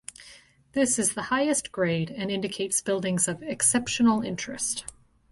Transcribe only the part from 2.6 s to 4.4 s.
buildings of "exceptional